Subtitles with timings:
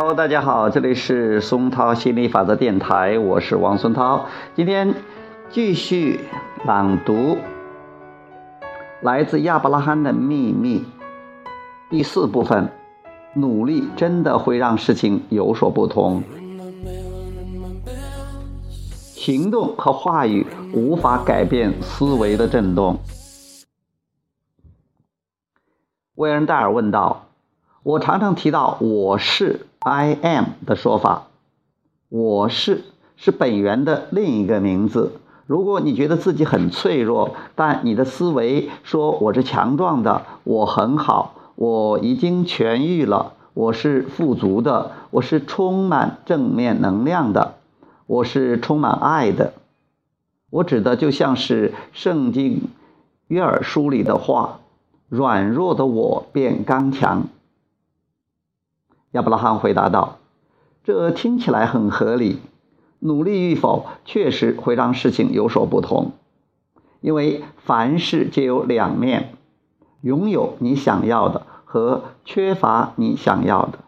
[0.00, 4.24] Hello，大家好，这里是松涛心理法则电台，我是王松涛。
[4.54, 4.94] 今天
[5.50, 6.20] 继续
[6.64, 7.36] 朗读
[9.02, 10.86] 来自亚伯拉罕的秘密
[11.90, 12.70] 第四部分：
[13.34, 16.22] 努力真的会让事情有所不同。
[18.94, 22.96] 行动和话语无法改变思维的震动。
[26.14, 27.26] 威恩戴尔问道
[27.84, 31.28] ：“我常常提到‘我是 I am’ 的说法
[32.10, 32.84] ，‘我是’
[33.16, 35.12] 是本源的另一个名字。
[35.46, 47.54] 如果你觉得自己很脆弱，但你的思维说我是强壮的，我很好，我已经痊愈了，我是富足的，我是充满正面能量的。”
[48.06, 49.54] 我是充满爱的，
[50.50, 52.64] 我指的就像是圣经
[53.28, 54.58] 约尔书里的话
[55.08, 57.28] ：“软弱的我变刚强。”
[59.12, 60.18] 亚伯拉罕回答道
[60.84, 62.38] ：“这听起来很合理。
[63.00, 66.12] 努力与否确实会让事情有所不同，
[67.00, 69.34] 因为凡事皆有两面，
[70.02, 73.78] 拥有你想要的和缺乏你想要的。”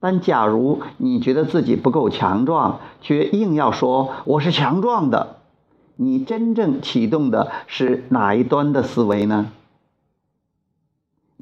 [0.00, 5.36] 但假如你觉得自己不够强壮，却硬要说我是强壮的，
[5.94, 9.52] 你真正启动的是哪一端的思维呢？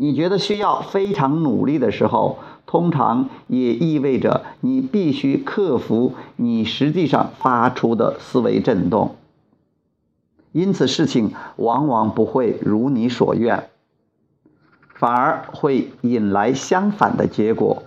[0.03, 9.17] 你觉得需要非常努力的时候，通常也意味着你必须克服你实际上发出的思维震动，
[10.53, 13.69] 因此事情往往不会如你所愿，
[14.95, 17.83] 反而会引来相反的结果。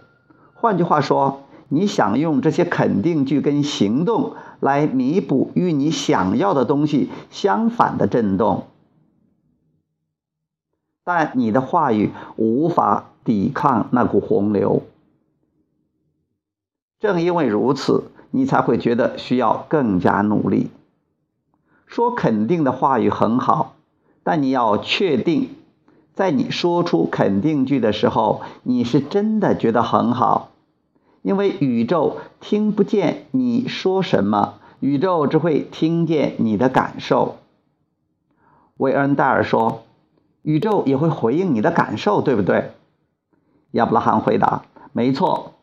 [0.53, 8.67] 换句话说，你想用这些肯定句跟行动来弥补与你想要的东西相反的震动，
[11.03, 14.83] 但你的话语无法抵抗那股洪流。
[16.99, 20.71] 正因为如此，你才会觉得需要更加努力。
[21.85, 23.75] 说肯定的话语很好，
[24.23, 25.49] 但你要确定，
[26.13, 30.49] 在你说出肯定句的时候，你是真的觉得很好。
[31.21, 37.37] 因为宇宙听不见你说什么，宇宙只会听见你的感受。
[38.77, 39.83] 韦恩戴尔说
[40.43, 42.71] ：“宇宙也会回应你的感受，对不对？”
[43.71, 45.53] 亚伯拉罕回答：“没错。”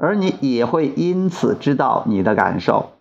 [0.00, 2.92] 而你也会因此知道你的感受。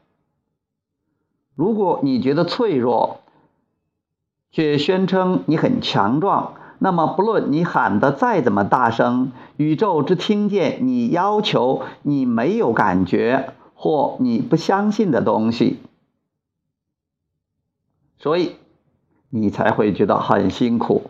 [1.56, 3.22] 如果你觉得脆弱，
[4.52, 6.56] 却宣称你很强壮。
[6.80, 15.80] 那么，不论你喊得再怎么大声，宇宙只听见你要求你没有感觉或你不相信的东西，
[18.20, 18.56] 所以
[19.30, 21.10] 你才会觉得很辛苦。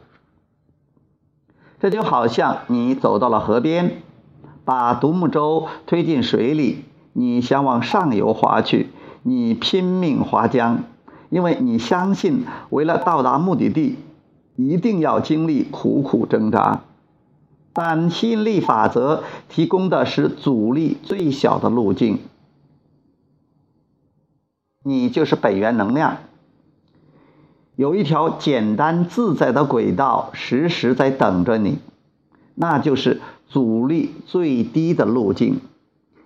[1.80, 4.02] 这就好像你走到了河边，
[4.66, 6.84] 把独木舟推进水里，
[7.14, 8.90] 你想往上游划去，
[9.24, 10.84] 你拼命划桨，
[11.30, 13.98] 因为你相信，为了到达目的地。
[14.60, 16.82] 一定要经历苦苦挣扎，
[17.74, 22.18] 但吸引力法则提供的是阻力最小的路径。
[24.82, 26.18] 你就是本源能量，
[27.78, 31.78] 有一条简单自在的轨道时时在等着你，
[32.56, 35.62] 那就是阻力最低的路径。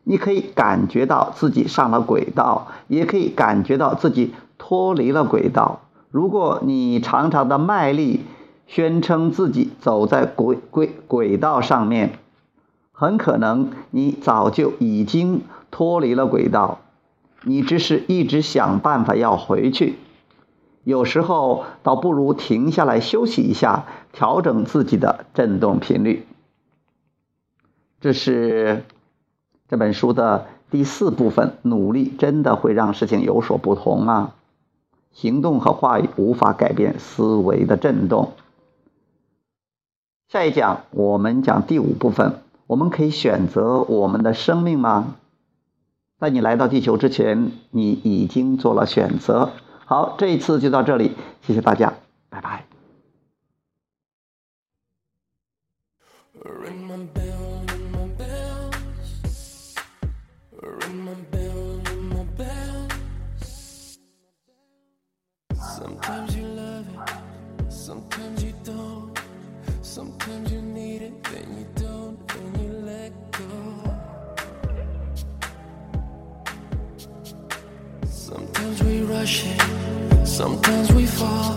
[0.05, 5.81] 你可以感觉到自己上了轨道，也可以感觉到自己脱离了轨道。
[6.09, 8.21] 如果你常常的卖力
[8.65, 12.13] 宣称自己走在轨轨轨道上面，
[12.93, 16.79] 很可能你早就已经脱离了轨道，
[17.43, 19.95] 你只是一直想办法要回去。
[20.83, 26.25] 有时候倒不如停下来休息一下，调整自己的振动频率。
[27.99, 28.83] 这是
[29.67, 34.33] 这本书的第四部分，努力真的会让事情有所不同吗？
[35.11, 38.31] 行动和话语无法改变思维的震动。
[40.29, 45.15] 下一讲我们讲第五部分，我们可以选择我们的生命吗？
[46.17, 49.51] 在你来到地球之前，你已经做了选择。
[49.91, 51.93] 好，这一次就到这里，谢谢大家，
[52.29, 52.65] 拜拜。
[65.59, 69.11] Sometimes you love it, sometimes you don't.
[69.81, 71.65] Sometimes you need it, then you
[80.25, 81.55] sometimes we fall.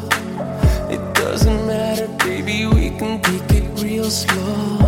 [0.90, 4.83] It doesn't matter, baby, we can take it real slow.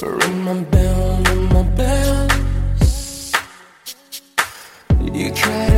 [0.00, 2.28] Ring my bell, ring my bell.
[5.02, 5.71] You try